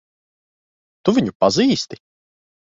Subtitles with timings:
[1.05, 2.03] Tu viņu pazīsti?